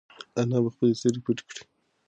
انا 0.39 0.57
خپلې 0.73 0.93
سترگې 0.99 1.21
پټې 1.25 1.43
کړې. 1.49 1.61